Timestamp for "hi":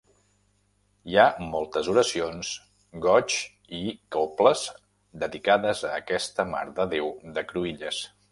1.09-1.17